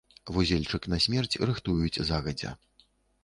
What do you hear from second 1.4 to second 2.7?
рыхтуюць загадзя.